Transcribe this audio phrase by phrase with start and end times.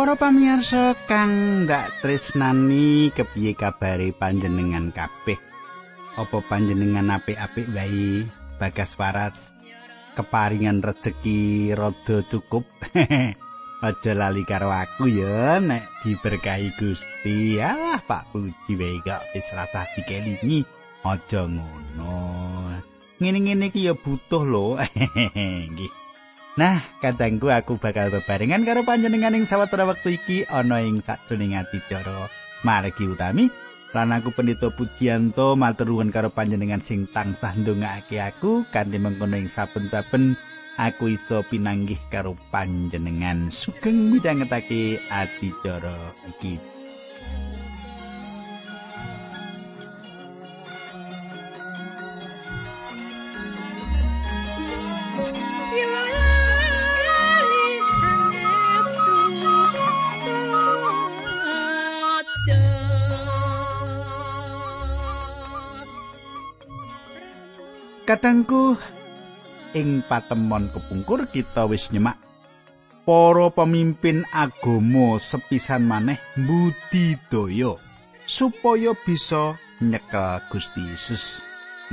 [0.00, 5.36] Para pamirsa kang ndak tresnani kepiye kabare panjenengan kabeh?
[6.16, 8.24] Apa panjenengan apik-apik wae?
[8.56, 9.52] Bagas waras
[10.16, 12.64] keparingan rejeki rada cukup.
[13.84, 17.60] Aja lali karo aku ya nek diberkahi Gusti.
[17.60, 20.64] Alah Pak Puji wae kok wis rasah dikelingi.
[21.04, 22.16] Aja ngono.
[23.20, 24.80] Ngene-ngene iki ya butuh lho.
[25.76, 25.99] Nggih.
[26.60, 32.28] Nah, kadangku aku bakal bebarengan karo panjenengan ing sawetara wektu iki ana ing sajroning adicara
[32.60, 33.48] margi utami.
[33.96, 40.36] Lan aku pendito Pujianto matur karo panjenengan sing tansah ndongaake aku kanthi mengkono ing saben-saben
[40.76, 45.96] aku iso pinanggih karo panjenengan sugeng midhangetake adicara
[46.28, 46.79] iki.
[68.10, 68.74] Kadangku
[69.70, 72.18] ing patemon kepungkur kita wis nyemak
[73.06, 77.78] para pemimpin agama sepisan maneh budidaya
[78.26, 81.38] supaya bisa nyekel Gusti Yesus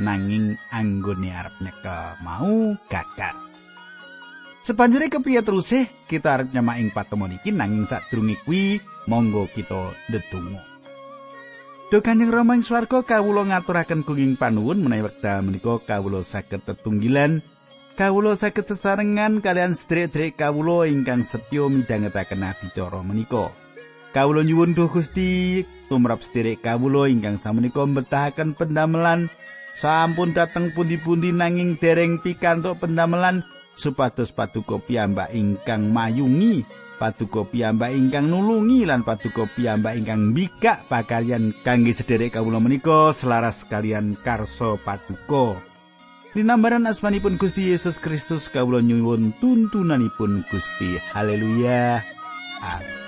[0.01, 3.37] nanging anggone arep nyekel mau gagal.
[4.65, 5.69] Sepanjure kepiye terus
[6.09, 10.76] kita arep nyemak ing patemon iki nanging sadurunge kuwi monggo kita ndedonga.
[11.87, 17.39] Duh Kanjeng Rama ing swarga kawula ngaturaken gunging panuwun menawi wekdal menika kawula saged tetunggilan
[17.95, 23.55] kawula saged sesarengan kalian sedherek-sedherek kawula ingkang setya midhangetaken adicara menika.
[24.11, 29.31] Kawula nyuwun Duh Gusti tumrap sedherek kawula ingkang samenika mbetahaken pendamelan
[29.71, 33.47] sampun dateng pundi-pundi nanging dereng pikantuk pendamelan
[33.79, 36.67] supados paduka piyambak ingkang mayungi
[36.97, 43.63] paduka piyambak ingkang nulungi lan paduka piyambak ingkang mbikak pakalian kangge sederek kawula menika selaras
[43.69, 45.55] kalian karso paduka.
[46.35, 50.99] Dinambaran asmanipun Gusti Yesus Kristus kawula nyuwun tuntunanipun Gusti.
[51.13, 52.03] Haleluya.
[52.61, 53.06] Amin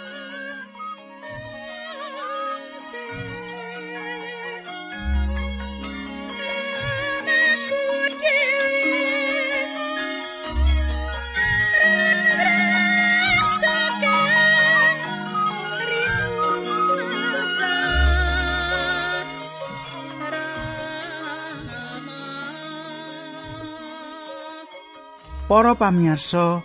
[25.49, 26.61] Para pamirsa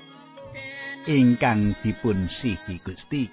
[1.09, 3.25] ingkang dipun sihi Gusti.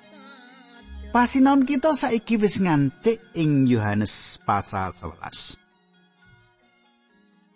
[1.11, 5.59] Pasinaon kita saiki wis ngancik ing Yohanes pasal 11.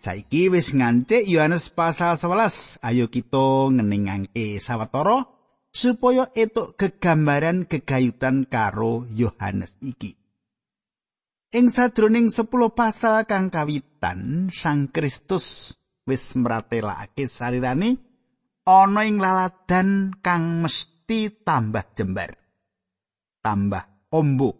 [0.03, 2.83] Saiki wis ngancik Yohanes pasal 11.
[2.83, 5.31] Ayo kita ngeningake sawetara
[5.71, 10.19] supaya etuk gegambaran gegayutan karo Yohanes iki.
[11.55, 12.43] Ing sadroning 10
[12.75, 17.97] pasal kang kawitan Sang Kristus wis mratelake sarirane
[18.65, 22.33] ana ing laladan kang mesti tambah jembar
[23.45, 24.57] tambah ombo.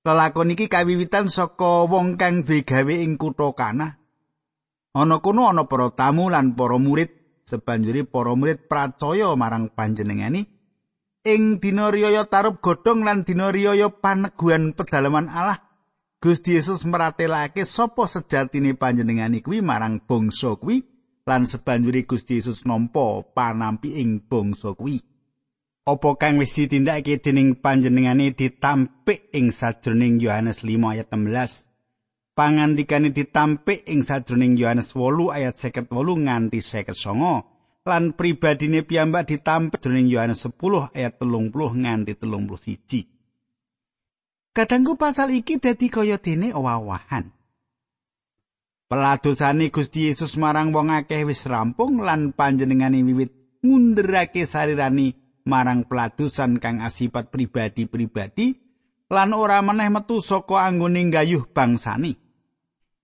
[0.00, 3.98] Lelakon iki kawiwitan saka wong kang digawe ing kutha kana
[4.96, 10.46] ana kono ana para tamu lan para murid sebanjuri para murid percaya marang panjenengani
[11.26, 15.69] ing dina riyaya tarub godhong lan dina riyaya paneguhan pedalaman Allah
[16.20, 20.84] Gusti Yesus meratelake sapa sejatine panjenengane kuwi marang bangsa kuwi
[21.24, 25.00] lan sebanjuri Gusti Yesus nampa panampi ing bangsa kuwi.
[25.88, 32.36] Apa kang wis ditindakake dening panjenengane ditampik ing sajroning Yohanes 5 ayat 16.
[32.36, 35.88] Pangandikane ditampik ing sajroning Yohanes 8 ayat 58
[36.20, 43.19] nganti 59 lan pribadine piyambak ditampik jroning Yohanes 10 ayat 30 nganti 31.
[44.50, 47.30] Kadangku pasal iki dadi kaya dene owah-owahan.
[48.90, 55.14] Peladosane Gusti Yesus marang wong akeh wis rampung lan panjenengane wiwit ngunderake sarirani
[55.46, 58.58] marang peladosan kang asipat pribadi-pribadi
[59.06, 62.18] lan ora meneh metu saka anggone gayuh bangsane.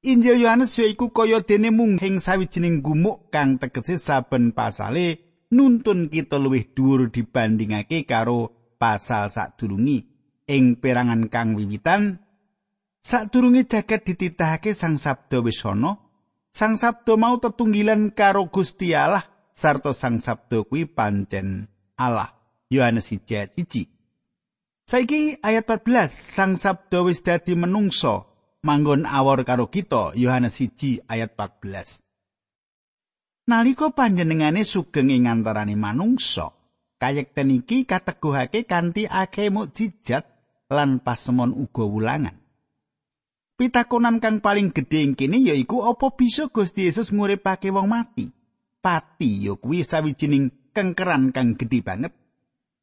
[0.03, 5.23] Injil Yohanes yaiku kaya dene munghing sawijining gumuk kang tegese saben pasale
[5.55, 8.51] nuntun kita luwih dhuwur dibandingake karo
[8.83, 10.16] pasal sadurungi.
[10.47, 12.23] Ing perangan kang wiwitan
[13.03, 15.99] sadurunge jagat dititahake sang sabda wis ana
[16.55, 21.67] sang sabda mau tetunggilan karo Gusti Allah sarta sang sabda kuwi pancen
[21.99, 22.35] Allah.
[22.67, 23.55] Yohanes 1
[24.91, 28.27] Saiki ayat 14 sang sabda wis dadi menungso
[28.67, 32.03] manggon awor karo kita Yohanes 1 ayat 14
[33.47, 36.51] Nalika panjenengane sugeng ing antaraning manungsa
[36.99, 40.36] Kayekten iki kateguhake kanthi akeh mukjizat
[40.71, 42.37] lan pasemon uga wulangan.
[43.57, 48.29] Pitakonan kang paling gedhe ing kene yaiku apa bisa Gusti Yesus nguripake wong mati?
[48.85, 52.13] Pati ya kuwi sawijining kengkeran kang gedhe banget.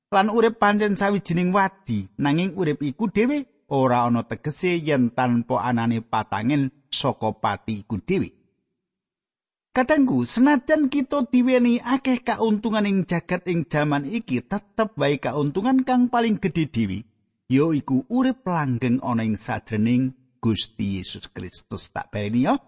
[0.10, 6.02] Lan urip pancen sawijining wadi, nanging urip iku dhewe ora ana tegese yen tanpa anane
[6.02, 8.30] patangen saka pati iku dhewe.
[9.74, 16.14] Katengku, senajan kita diweni akeh kauntungan ing jagat ing jaman iki, tetep wae kauntungan kang
[16.14, 17.10] paling gedhe dhewe,
[17.50, 20.14] ya iku urip langgeng ana ing sajroning
[20.44, 22.60] Gusti Yesus Kristus tak bali ya.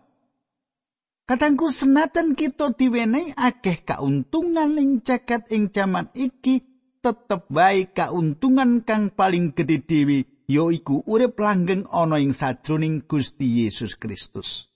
[1.25, 6.62] Katengku, senajan kita diweni akeh kauntungan ing jagat ing jaman iki,
[7.01, 13.66] tetep wae kauntungan kang paling gedhe dhewe, ya iku urip langgeng ana ing sajroning Gusti
[13.66, 14.69] Yesus Kristus.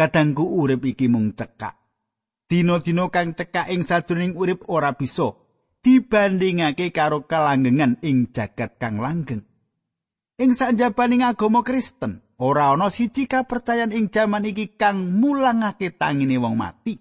[0.00, 1.76] kadangku urip iki mung cekak.
[2.48, 5.36] Dino-dino kang cekak ing sajroning urip ora bisa
[5.80, 9.44] dibandingake karo kalanggengan ing jagat kang langgeng.
[10.40, 16.56] Ing sajabaning agama Kristen, ora ana siji kapercayan ing jaman iki kang mulangake tangine wong
[16.56, 16.96] mati.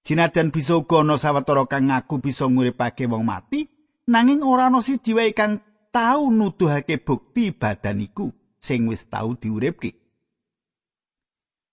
[0.00, 3.68] Sinajan bisa uga ana sawetara kang ngaku bisa nguripake wong mati,
[4.08, 5.60] nanging ora ana siji wae kang
[5.92, 9.96] tau nuduhake bukti badan iku sing wis tau diuripke.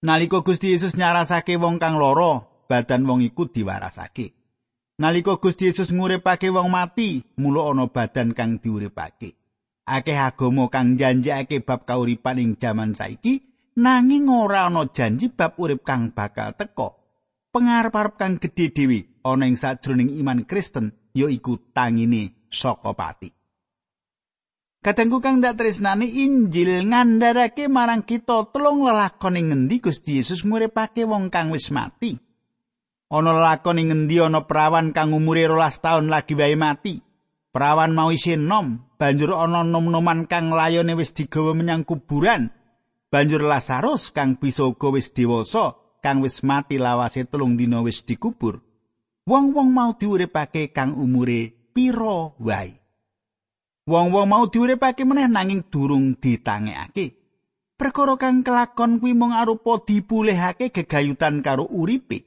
[0.04, 4.37] Nalika Gusti Yesus nyarasake wong kang lara, badan wong iku diwarasake.
[4.98, 9.38] Nalika Gusti Yesus nguripake wong mati, mula ana badan kang diuripake.
[9.86, 13.46] Akeh agama kang janjake bab kauripan ing jaman saiki,
[13.78, 16.98] nanging ora ana janji bab urip kang bakal teka.
[17.54, 23.30] Pengarep-arep kang gedhe dhewe ana ing sajroning iman Kristen yaiku tangine saka pati.
[24.82, 31.06] Kadangku kang dak tresnani Injil ngandharake marang kita telung lelakon ing ngendi Gusti Yesus nguripake
[31.06, 32.18] wong kang wis mati.
[33.08, 37.00] Ana lelakon ing ngendi ana perawan kang umure rolas taun lagi wae mati.
[37.56, 42.52] Perawan mau isin nom, banjur ana nom-noman kang layone wis digawa menyang kuburan.
[43.08, 48.60] Banjur Lazarus kang bisa uga wis dewasa, kang wis mati lawase telung dina wis dikubur.
[49.24, 52.76] Wong-wong mau diuripake kang umure pira wae.
[53.88, 57.16] Wong-wong mau diuripake meneh nanging durung ditangekake.
[57.80, 62.27] Perkara kang kelakon kuwi mung arupa dipulihake gegayutan karo uripe.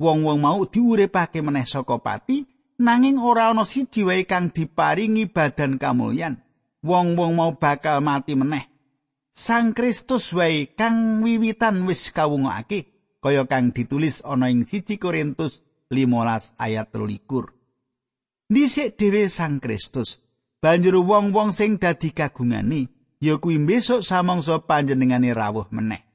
[0.00, 2.48] Wong-wong mau diuripake meneh saka pati
[2.80, 6.40] nanging ora ana siji wae kang diparingi badan kamulyan.
[6.80, 8.64] Wong-wong mau bakal mati meneh.
[9.36, 12.88] Sang Kristus wae kang wiwitan wis kawungake
[13.20, 15.60] kaya kang ditulis ana ing 1 Korintus
[15.92, 18.48] 15 ayat 23.
[18.50, 20.24] Dhisik dhewe Sang Kristus
[20.64, 22.88] banjur wong-wong sing dadi kagungane
[23.20, 26.09] ya kuwi besok samangsa panjenengane rawuh meneh.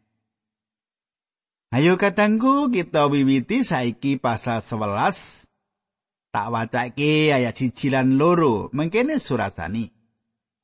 [1.76, 9.92] Ayo katangku kita wiwiti saiki pasal 11 tak wacake ayat siji lan loro mengkene surasani.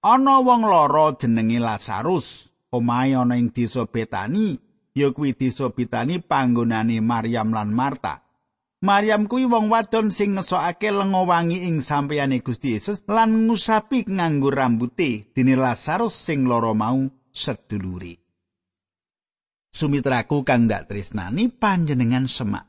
[0.08, 4.56] Ana wong loro jenenge Lazarus, omahe ana ing desa Betani,
[4.96, 8.24] ya kuwi desa Betani panggonane Maryam lan Marta.
[8.80, 14.48] Maryam kuwi wong wadon sing ngesokake lenga wangi ing sampeyane Gusti Yesus lan ngusapi nganggo
[14.48, 17.04] rambuté dene Lazarus sing lara mau
[17.36, 18.21] sedulure.
[19.72, 22.68] Sumitraku kang dak tresnani panjenengan semak.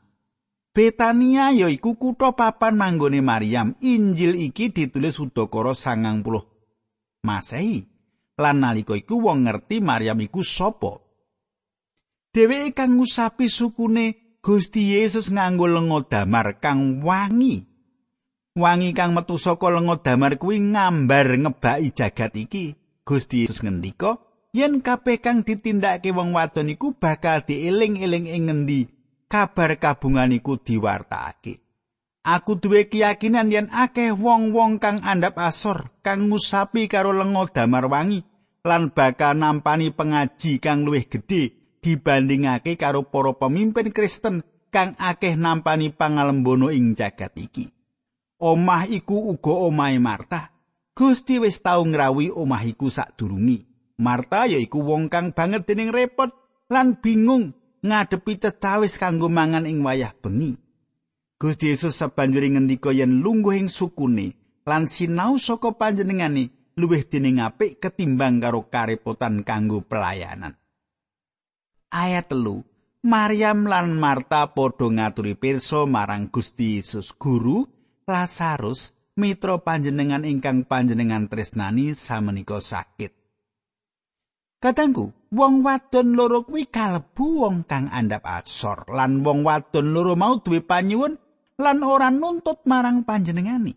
[0.73, 3.77] Betania yaiku kutha papan manggone Maryam.
[3.83, 6.25] Injil iki ditulis udakara 90
[7.27, 7.85] Masehi.
[8.39, 10.97] Lan nalika iku wong ngerti Maryam iku sapa.
[12.33, 17.69] Dheweke kang ngusapi sukune Gusti Yesus nganggo lenga damar kang wangi.
[18.57, 22.65] Wangi kang metu saka lenga damar kuwi ngambar ngebaki jagat iki.
[23.03, 24.17] Gusti Yesus ngendika,
[24.53, 28.81] yen kabeh kang ditindakake wong wadon iku bakal dieling-eling ing ngendi
[29.25, 31.65] kabar kabungan iku diwartakake.
[32.23, 38.23] Aku duwe keyakinan yen akeh wong-wong kang andhap asor kang ngusapi karo lenga damar wangi
[38.63, 41.51] lan bakal nampani pengaji kang luwih gedhe
[41.83, 44.39] dibandingake karo para pemimpin Kristen
[44.71, 47.67] kang akeh nampani pangalembono ing jagat iki.
[48.39, 50.53] Omah iku uga omahe Marta.
[50.93, 53.72] Gusti wis tau ngrawi omah iku sadurungi.
[54.01, 56.33] Marta yaiku wong kang banget dening repot
[56.71, 57.53] lan bingung
[57.85, 60.57] ngadepi cecawis kanggo mangan ing wayah bengi.
[61.37, 64.33] Gusti Yesus sabanjuri ngendika yen lungguh ing sukune
[64.63, 70.57] lan sinau saka panjenengane luwih dening apik ketimbang karo karepotan kanggo pelayanan.
[71.93, 72.65] ayat telu
[73.05, 77.67] Maryam lan Marta padha ngaturi pirsa marang Gusti Yesus guru
[78.09, 83.22] Lazarus mitra panjenengan ingkang panjenengan tresnani samenika sakit
[84.63, 90.39] Katangku, wong wadon loro kuwi kalebu wong kang andhap asor lan wong wadon loro mau
[90.39, 91.19] duwe panyuwun
[91.59, 93.75] lan ora nuntut marang panjenengani.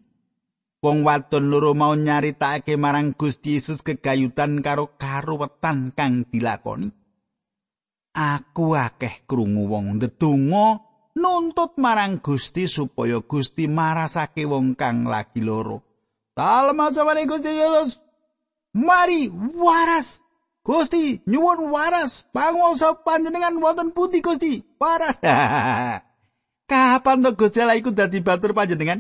[0.87, 6.95] Wong wadon loro mau nyaritakake marang Gusti Yesus kegayutan karo karuwetan kang dilakoni.
[8.15, 10.79] Aku akeh krungu wong ndedonga
[11.19, 15.83] nuntut marang Gusti supaya Gusti marasake wong kang lagi loro.
[16.31, 17.99] Dalem asmane Gusti Yesus.
[18.79, 19.27] Mari
[19.59, 20.26] waras.
[20.67, 22.27] Gusti nyuwun waras.
[22.35, 24.67] Panguwasa panjenengan wonten pundi Gusti?
[24.83, 25.23] Waras.
[26.71, 28.99] Kapan to Gusti Allah iku dadi batur panjenengan?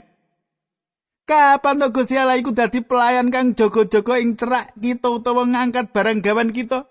[1.27, 6.23] Kapan to Gusti Allah iku dadi pelayan kang jaga-jaga ing cerak kita utawa ngangkat barang
[6.23, 6.87] gawan kita?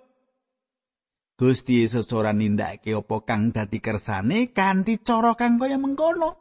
[1.39, 6.35] Gusti Yesus ora nindakake apa kang dadi kersane kanthi cara kang kaya mengkono.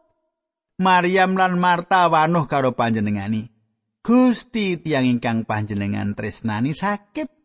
[0.82, 3.46] Maryam lan Marta wanuh karo panjenengani.
[4.02, 7.43] Gusti tiyang ingkang panjenengan tresnani sakit.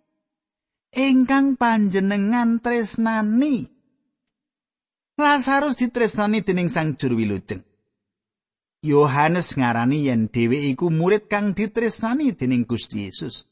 [0.89, 3.69] Ingkang panjenengan tresnani.
[5.19, 7.61] Lazarus ditresnani dening Sang Juru Wilujeng.
[8.81, 13.45] Yohanes ngarani yen dhewe iku murid kang ditresnani dening Gusti Yesus.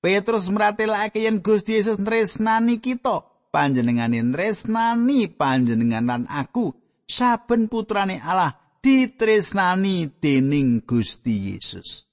[0.00, 3.26] Petrus mratelake yen Gusti Yesus tresnani kita.
[3.50, 6.70] panjenengane tresnani panjenengan lan aku
[7.10, 12.06] saben putrane Allah ditresnani dening Gusti Yesus.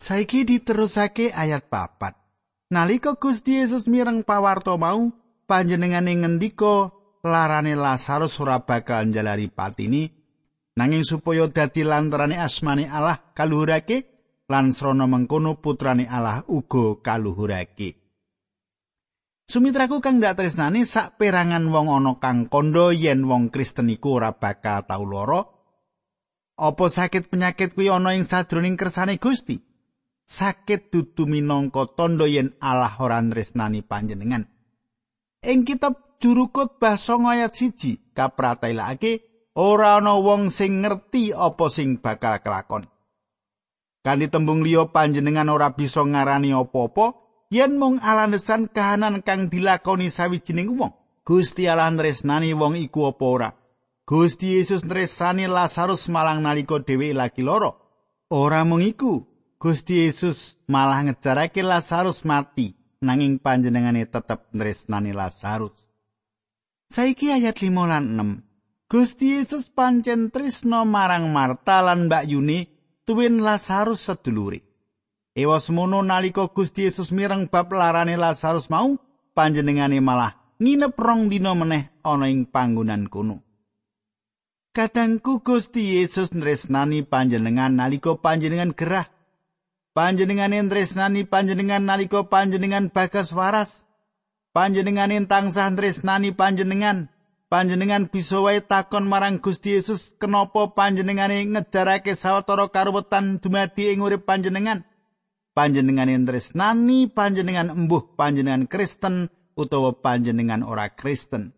[0.00, 2.21] Saiki diterusake ayat papat.
[2.72, 5.12] Nalika Gusti Yesus mireng pawarto mau,
[5.44, 6.88] panjenengane ngendika
[7.20, 10.08] larane Lazarus ora bakal njalari patini
[10.80, 14.08] nanging supaya dadi lantarane asmane Allah kaluhurake
[14.48, 18.00] lan srana mengkono putrane Allah uga kaluhurake.
[19.52, 24.32] Sumitraku kang ndak tresnani sak perangan wong ana kang kondo yen wong Kristen iku ora
[24.32, 25.44] bakal tau lara.
[26.56, 29.60] Apa sakit penyakit kuwi ana ing sadroning kersane Gusti?
[30.32, 34.48] Sakit dudu minangka tondo yen Allah ora tresnani panjenengan.
[35.44, 39.26] Ing kitab Jurukut basa ayat siji kapratelake
[39.58, 42.86] ora ana wong sing ngerti apa sing bakal kelakon.
[44.06, 47.18] Kanthi tembung liya panjenengan ora bisa ngarani apa-apa,
[47.50, 50.94] yen mung alanesan kahanan kang dilakoni sawijining wong
[51.26, 53.50] Gusti Allah nresnani wong iku apa ora
[54.08, 57.70] Gusti Yesus nresani Lazarus malang nalika dhewe lagi loro
[58.32, 59.31] ora mung iku
[59.62, 65.86] Gusti Yesus malah ngejarake Lazarus mati nanging panjenengane tetep nresnani Lazarus
[66.90, 72.66] Saiki ayat 5 lan 6 Gusti Yesus pancen tresno marang Marta lan Mbak Yuni
[73.06, 74.66] tuwin Lazarus sedulure
[75.38, 78.98] Ewa semono nalika Gusti Yesus mireng bab larane Lazarus mau,
[79.32, 83.40] panjenengane malah nginep rong dina meneh ana ing panggonan kuno.
[84.76, 89.21] Kadangku Gusti Yesus nresnani panjenengan nalika panjenengan gerah.
[89.92, 93.84] Panjenengane nresnani panjenengan nalika panjenengan bagas waras.
[94.56, 97.12] Panjenengane tansah nresnani panjenengan.
[97.52, 104.24] Panjenengan bisa wae takon marang Gusti Yesus kenapa panjenengane ngejarake sawetara karuwetan dumadi ing urip
[104.24, 104.88] panjenengan.
[105.52, 111.52] panjenengan tresnani panjenengan embuh panjenengan Kristen utawa panjenengan ora Kristen.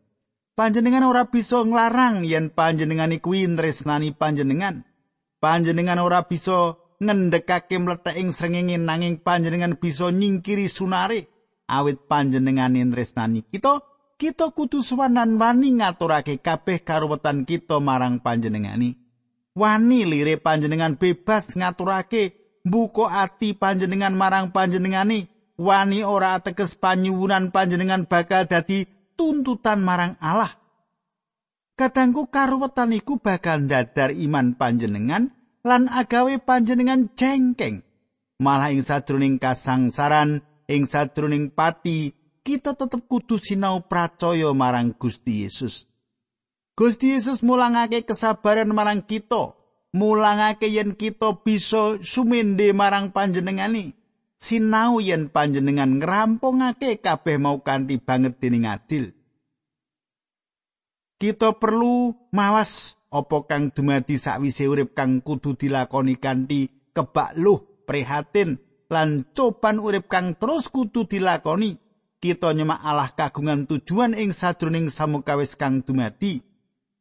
[0.55, 4.87] Panjenengan ora bisa nglarang yen panjenengan kuwi tresnani panjenengan.
[5.43, 11.31] Panjenengan ora bisa ngendhekake mlethek ing srengenge nanging panjenengan bisa nyingkiri sunare.
[11.65, 13.81] Awit panjenengan tresnani kita
[14.21, 19.01] kita kudu suwanan wani ngaturake kabeh karuwetan kita marang panjenengani.
[19.55, 25.27] Wani lire panjenengan bebas ngaturake mbuka ati panjenengan marang panjenengani.
[25.55, 30.51] Wani ora ateges panyuwunan panjenengan bakal dadi tuntutan marang Allah.
[31.75, 35.34] Kadangku karuwetan iku bakal ndadar iman panjenengan
[35.65, 37.81] lan agawe panjenengan jengkeng
[38.37, 42.13] malah ing sadroning kasangsaran ing sadroning pati
[42.45, 45.89] kita tetep kudu sinau pracaya marang Gusti Yesus.
[46.77, 49.57] Gusti Yesus mulangake kesabaran marang kita
[49.97, 53.97] mulangake yen kita bisa sumende marang panjenengani
[54.37, 59.17] sinau yen panjenengan ngrampungake kabeh mau kanthi banget dening adil.
[61.17, 68.59] Kita perlu mawas apa kang dumadi sakwise urip kang kudu dilakoni kanthi kebak luh prihatin
[68.91, 71.79] lan coban urip kang terus kudu dilakoni
[72.19, 76.41] kita nyemak Allah kagungan tujuan ing sadroning samukawis kang dumadi.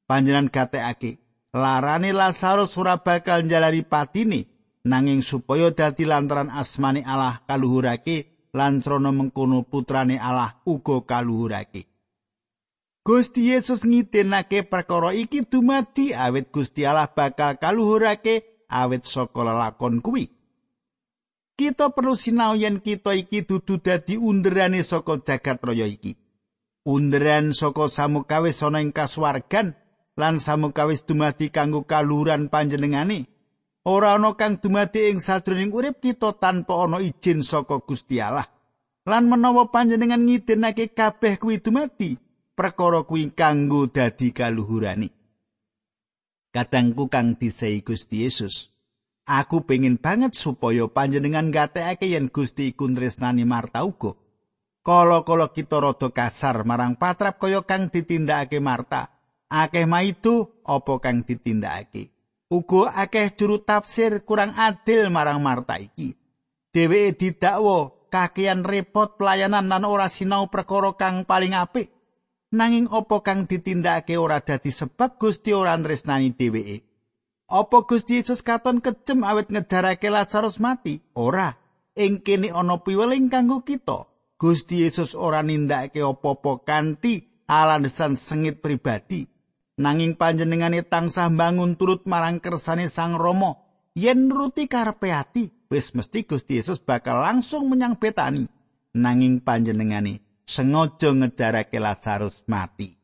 [0.04, 1.24] Panjenengan gatekake
[1.56, 4.50] larane Lazarus ora bakal njalari patine
[4.84, 11.93] nanging supaya dadi lantaran asmane Allah kaluhurake lan trono mengkono putrane Allah uga kaluhurake
[13.04, 20.32] Gusti Yesus ngitenake perkara iki dumadi awit Gusti Allah bakal kaluhurake awit saka lelakon kuwi
[21.54, 26.18] Kita perlu sinau yen kita iki dudu dadi underane saka jagat raya iki.
[26.88, 29.78] Underan saka samukawis ana ing kasuwargan
[30.18, 33.30] lan samukawis dumadi kanggo kaluhuran panjenengane.
[33.86, 38.50] Ora ana kang dumadi ing sajroning urip kita tanpa ana izin saka Gusti Allah.
[39.06, 42.18] Lan menawa panjenengan ngidinake kabeh kuwi dumadi,
[42.54, 45.10] perkara kuwi kanggo dadi kaluhurane.
[46.54, 48.70] Kadangku kang disei Gusti Yesus.
[49.26, 54.14] Aku pengin banget supaya panjenengan gatekake yen Gusti iku tresnani Marta uga.
[54.84, 59.10] Kala-kala kita rada kasar marang patrap kaya kang ditindakake Marta.
[59.48, 62.12] Akeh maitu apa kang ditindakake.
[62.52, 66.20] Uga akeh juru tafsir kurang adil marang Marta iki.
[66.76, 71.93] Dheweke didakwa kakean repot pelayanan lan ora sinau perkara kang paling apik.
[72.54, 76.86] Nanging apa kang ditindakake ora dadi sebab Gusti ora tresnani dheweke.
[77.50, 81.02] Apa Gusti Yesus katon kejem awet ngejarake Lazarus mati?
[81.18, 81.58] Ora.
[81.98, 84.06] Ing kene ana piweling kanggo kita.
[84.38, 89.28] Gusti Yesus ora nindakake apa-apa kanthi alasan sengit pribadi
[89.78, 93.58] nanging panjenengane tansah bangun turut marang kersane Sang Rama
[93.98, 98.46] yen nuruti karepe ati wis mesti Gusti Yesus bakal langsung menyang Betani
[98.94, 102.96] nanging panjenengane sengaja ngejarake Lazarus mati.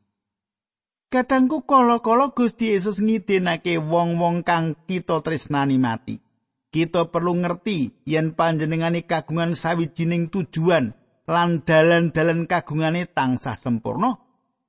[1.10, 6.22] Katangku kala-kala Gusti Yesus ngidinake wong-wong kang kita tresnani mati.
[6.70, 10.94] Kita perlu ngerti yen panjenengane kagungan sawijining tujuan
[11.26, 14.22] lan dalan-dalan kagungane tansah sempurna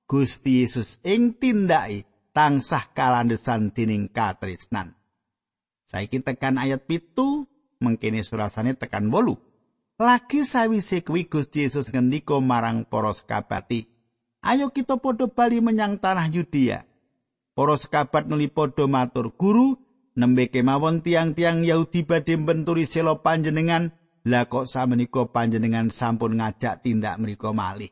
[0.09, 4.97] Gusti Yesus ing tindake tansah kalandesan dening katresnan.
[5.85, 7.45] Saiki tekan ayat pitu
[7.77, 9.37] mengkene surasane tekan wolu
[10.01, 13.85] lagi sawise kuwi Gusti Yesus ngendika marang para sekabati
[14.41, 16.81] ayo kita padha bali menyang tanah Yudea
[17.53, 19.77] para sekabat nuli padha matur guru
[20.17, 27.17] nembe kemawon tiang-tiang Yahudi badhe benturi selo panjenengan Lah kok samenika panjenengan sampun ngajak tindak
[27.17, 27.89] mriku malih.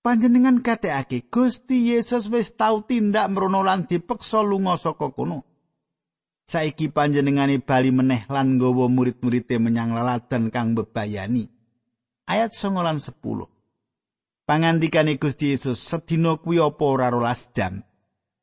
[0.00, 5.44] Panjenengan katekake Gusti Yesus wis tau tindak mrono lan dipeksa lunga saka kono.
[6.44, 11.48] Saiki panjenengane bali meneh lan nggawa murid-muride menyang laladan kang bebayani.
[12.28, 13.16] Ayat 9 lan 10.
[14.44, 17.80] Pangandikane Gusti Yesus sedina kuwi apa ora rolas jam.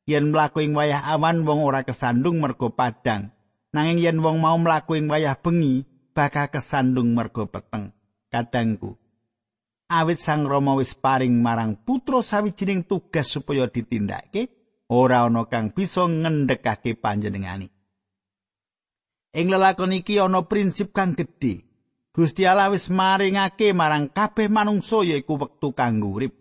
[0.02, 3.30] Yen mlaku ing wayah awan wong ora kesandung mergo padang.
[3.72, 7.96] nanging yen wong mau mlaku ing wayah bengi bakal kesandung mergo peteng
[8.28, 9.00] kadangku
[9.88, 14.52] awit sang rama wis paring marang putra sawijining tugas supaya ditindakake
[14.92, 17.72] ora ana kang bisa ngendhekake panjenengani
[19.32, 21.64] ing lelakon iki ana prinsip kang gedhe
[22.12, 26.32] Gusti Allah wis maringake marang kabeh manungsa yaiku wektu kanggo urip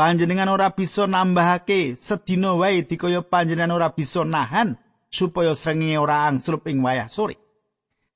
[0.00, 4.80] panjenengan ora bisa nambahake sedina wae dikaya panjenengan ora bisa nahan
[5.12, 7.36] supaya srengenge ora angslup ing wayah sore.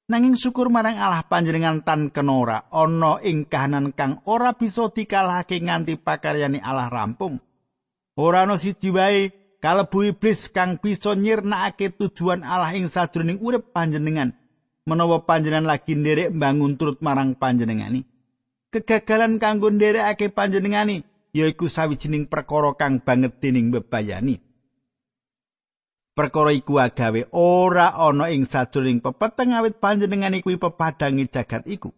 [0.09, 6.01] Nanging syukur marang Allah panjenengan tan kenora ana ing kahanan kang ora bisa dikalahake nganti
[6.01, 7.37] pakaryane Allah rampung.
[8.17, 9.29] Ora ana siji wae
[9.65, 14.37] kalebu iblis kang bisa nyirnakake tujuan Allah ing sadroning urip panjenengan
[14.85, 18.05] menawa panjenengan lagi nderek bangun turut marang panjenengani.
[18.69, 21.01] Kegagalan kanggo nderekake panjenengani
[21.33, 24.37] yaiku sawijining perkara kang banget dening bebayani.
[26.13, 31.91] Perkara iku agawe ora ana ing sajroning pepeteng awit panjenengan kuwi pepadangi jagat iku.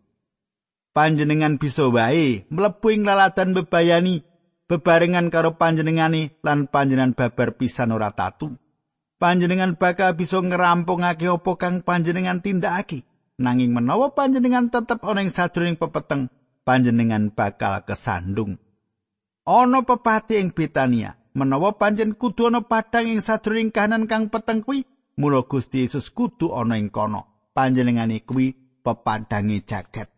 [0.94, 4.22] Panjenengan bisa wae mlebu ing lalatan bebayani
[4.66, 8.54] bebarengan karo panjenengane lan panjenengan babar pisan ora tatu.
[9.16, 13.08] Panjenengan bakal bisa ngerampungake apa kang panjenengan tindakake.
[13.40, 16.28] Nanging menawa panjenengan tetep ana ing sajroning pepeteng,
[16.68, 18.60] panjenengan bakal kesandung.
[19.48, 24.88] Ana pepati ing Betania, menawa panjen kudu ana padhang ing sadurunge kahanan kang peteng kuwi
[25.20, 30.08] mula Gusti Yesus kudu ana ing kono panjenengane kuwi pepadange jagat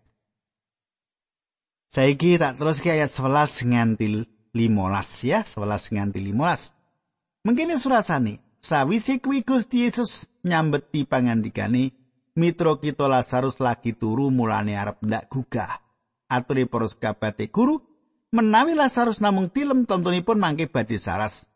[1.90, 4.06] saiki tak terus ke ayat 11 nganti
[4.54, 11.92] 15 ya 11 nganti 15 mungkin surasane sawise kuwi Gusti Yesus nyambeti pangandikane
[12.36, 15.80] mitra kita Lazarus lagi turu mulane arep ndak gugah
[16.28, 17.88] aturi para kabate guru
[18.32, 21.48] menawi Lazarus namung tilem tontonipun mangke badhe saras.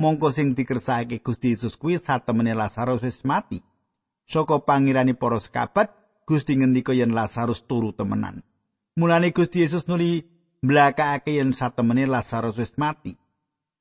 [0.00, 3.60] Mongko sing dikersakake Gusti Yesus kuwi satemene Lazarus wis mati.
[4.24, 5.90] Saka pangirani para sekabat,
[6.24, 8.42] Gusti ngendika yen Lazarus turu temenan.
[8.96, 10.24] Mulane Gusti Yesus nuli
[10.60, 13.16] mblakake yen satemene Lazarus wis mati.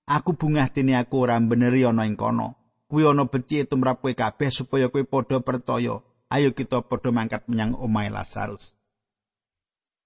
[0.09, 2.55] Aku bungah dene aku ora beneri ana ing kono.
[2.89, 6.01] Kuwi ana becik tumrap kowe kabeh supaya kowe padha percaya.
[6.33, 8.73] Ayo kita padha mangkat menyang omahe Lazarus.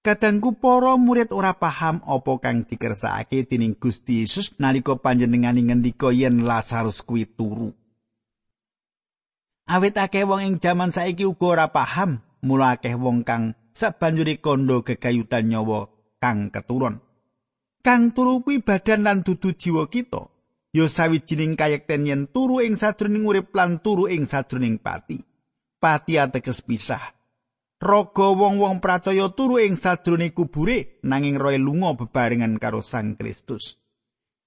[0.04, 6.44] Kadangku para murid ora paham apa kang dikersakake dening Gusti Yesus nalika panjenengane ngendika yen
[6.44, 7.72] Lazarus kuwi turu.
[9.64, 14.84] Awit akeh wong ing jaman saiki uga ora paham, mula akeh wong kang sabanjuri kondo
[14.84, 15.93] gegayutan nyawa
[16.24, 17.04] kang keturun.
[17.84, 20.32] Kang turu kuwi badan lan dudu jiwa kita.
[20.74, 25.20] ya sawijining kayekten yen turu ing sadroning urip lan turu ing sadroning pati.
[25.78, 27.12] Pati ateges pisah.
[27.78, 33.76] Raga wong-wong pracaya turu ing sadroning kubure nanging roe lunga bebarengan karo Sang Kristus.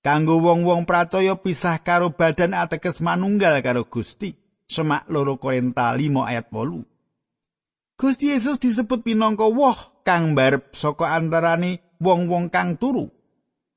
[0.02, 4.34] Kanggo wong-wong pracaya pisah karo badan ateges manunggal karo Gusti.
[4.68, 6.97] Semak loro Korinta 5 ayat 8.
[7.98, 13.10] Gusti Yesus disebut minangka woh kang mbarep saka antarane wong-wong kang turu.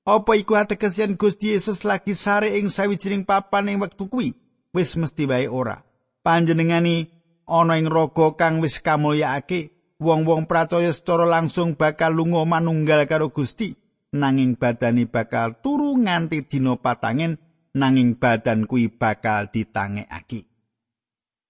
[0.04, 4.36] Apa iku ateges yen Gusti Yesus lagi sare ing sawijining papan ing wektu kuwi?
[4.76, 5.80] Wis mesti wae ora.
[6.20, 7.08] Panjenengani
[7.48, 13.72] ana ing raga kang wis kamulyakake, wong-wong pracaya secara langsung bakal lunga manunggal karo Gusti.
[14.10, 17.38] nanging badani bakal turu nganti dina patangen
[17.78, 20.49] nanging badan kuwi bakal ditangekake.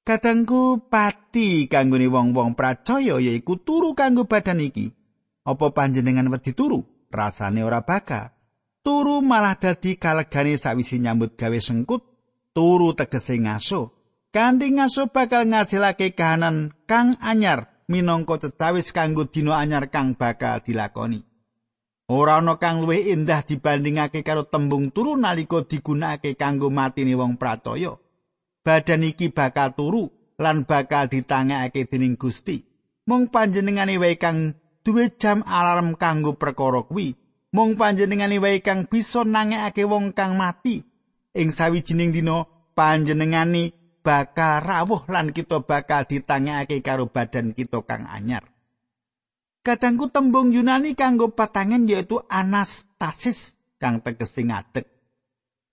[0.00, 4.88] Kadangku pati kanggone wong-wong pracaya yaiku turu kanggo badan iki.
[5.44, 6.84] Apa panjenengan wedi turu?
[7.12, 8.32] Rasane ora bakal.
[8.80, 12.00] Turu malah dadi kalegane sawise nyambut gawe sengkut.
[12.56, 13.92] Turu tegese ngaso.
[14.32, 21.26] Kanthi ngaso bakal ngasilake kahanan kang anyar minangka tetawis kanggo dina anyar kang bakal dilakoni.
[22.10, 27.94] Ora ana kang luwih indah dibandingake karo tembung turu nalika digunakake kanggo matine wong pracaya.
[28.61, 32.61] Badan iki bakal turu lan bakal ditangekake dening Gusti.
[33.09, 34.53] Mung panjenengane wae kang
[34.85, 37.16] duwe jam alarm kanggo perkara kuwi.
[37.57, 40.85] Mung panjenengane wae kang bisa nangekake wong kang mati.
[41.33, 42.44] Ing sawijining dina
[42.77, 43.73] panjenengane
[44.05, 48.44] bakal rawuh lan kita bakal ditangekake karo badan kita kang anyar.
[49.61, 54.88] Kadangku tembung Yunani kanggo patangen yaitu anastasis kang tegese ngadeg.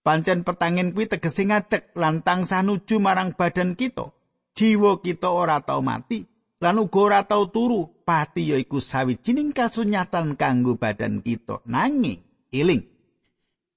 [0.08, 4.16] Pancen petangen kuwi tegese ngadeg lan tansah nuju marang badan kita.
[4.56, 6.24] Jiwa kita ora tau mati
[6.64, 7.92] lan uga ora tau turu.
[8.08, 11.60] Pati yaiku sawijining kasunyatan kanggo badan kita.
[11.68, 12.24] Nanging
[12.56, 12.88] iling.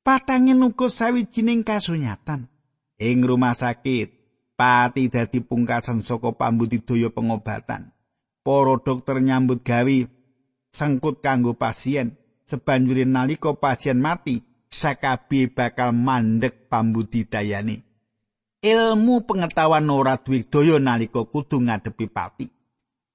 [0.06, 2.46] Patangen uga sawijining kasunyatan.
[3.02, 4.14] Ing rumah sakit,
[4.54, 7.90] pati dadi pungkasan saka pambudidaya pengobatan.
[8.40, 9.96] para dokter nyambut gawe
[10.72, 12.16] sengkut kanggo pasien
[12.48, 17.90] sebanjure nalika pasien mati sakabi bakal mandek pambudidayane
[18.60, 22.46] ilmu pengetahuan ora duwe daya nalika kudu ngadepi pati.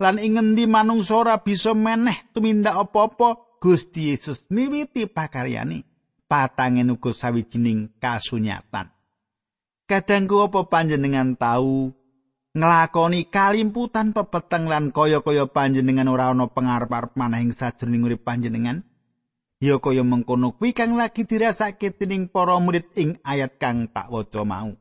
[0.01, 5.87] Lan ing ngendi manungsa ora bisa meneh tumindak apa-apa Gusti Yesus miwiti pakaryane.
[6.25, 8.89] Patangen uga sawijining kasunyatan.
[9.85, 11.93] Kadangku apa panjenengan tahu
[12.57, 18.81] nglakoni kalimputan pepeteng lan kaya-kaya panjenengan ora ana pangarep-arep manah ing sajroning urip panjenengan
[19.59, 24.43] ya kaya mengkono kuwi kang lagi dirasake dening para murid ing ayat kang tak waca
[24.43, 24.75] mau.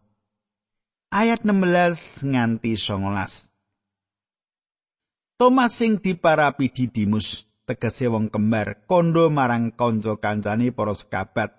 [1.14, 10.74] Ayat 16 nganti 19 Thomas sing diparapi Didimus tegese wong kembar kondo marang kanca kancane
[10.74, 11.54] para sekabat.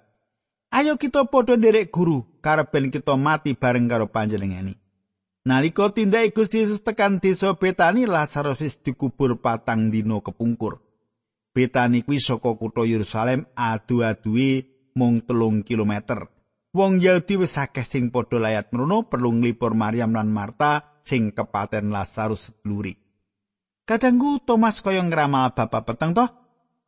[0.75, 4.75] Ayo kita padha nderek guru kareben kita mati bareng karo panjenengani
[5.45, 10.81] Nalika tindake Gusti Yesus tekan desa Betani, Lazarus wis dikubur patang dina kepungkur.
[11.55, 14.67] Betani kuwi saka kutha Yerusalem adu-aduwe
[14.99, 16.27] mung telung kilometer.
[16.75, 21.95] Wong Yahudi wis akeh sing padha layat mrono perlu nglipur Maryam lan Marta sing kepaten
[21.95, 22.99] Lazarus seduluri.
[23.87, 26.27] Kadangku Thomas kaya ngramal bapak peteng toh,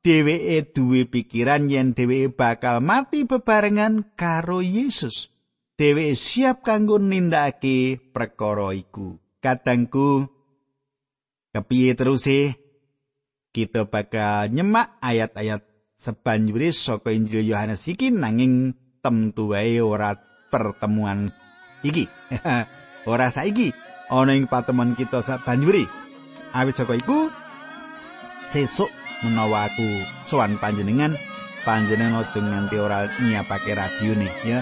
[0.03, 5.31] dheweke duwe pikiran yen dheweke bakal mati bebarengan karo Yesus.
[5.77, 9.21] dheweke siap kanggo nindakake perkara iku.
[9.37, 10.25] Kadangku
[11.53, 12.25] kepiye terus
[13.51, 15.65] kita bakal nyemak ayat-ayat
[15.97, 20.15] sebanjure saka Injil Yohanes iki nanging temtu wae ora
[20.51, 21.31] pertemuan
[21.81, 22.05] iki.
[23.11, 23.71] ora saiki
[24.11, 25.87] ana ing patemuan kita sabanjure.
[26.55, 27.27] Awit saka iku
[28.47, 28.87] sesuk
[29.25, 29.83] menawa aku
[30.23, 31.17] sowan panjenengan
[31.67, 34.59] panjenengan aja nganti ora nyiapake radio nih ya